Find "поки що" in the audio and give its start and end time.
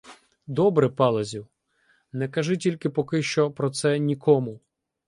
2.89-3.51